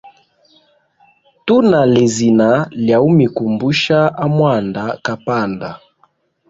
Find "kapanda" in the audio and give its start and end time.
5.05-5.69